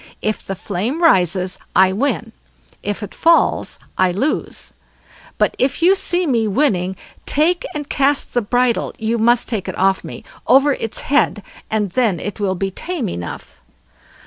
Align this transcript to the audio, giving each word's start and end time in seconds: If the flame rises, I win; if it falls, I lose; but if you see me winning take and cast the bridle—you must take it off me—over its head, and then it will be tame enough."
If 0.23 0.43
the 0.43 0.55
flame 0.55 1.03
rises, 1.03 1.59
I 1.75 1.93
win; 1.93 2.31
if 2.81 3.03
it 3.03 3.13
falls, 3.13 3.77
I 3.99 4.11
lose; 4.11 4.73
but 5.37 5.55
if 5.59 5.83
you 5.83 5.93
see 5.93 6.25
me 6.25 6.47
winning 6.47 6.95
take 7.27 7.67
and 7.75 7.87
cast 7.87 8.33
the 8.33 8.41
bridle—you 8.41 9.19
must 9.19 9.47
take 9.47 9.67
it 9.67 9.77
off 9.77 10.03
me—over 10.03 10.73
its 10.73 11.01
head, 11.01 11.43
and 11.69 11.91
then 11.91 12.19
it 12.19 12.39
will 12.39 12.55
be 12.55 12.71
tame 12.71 13.09
enough." 13.09 13.61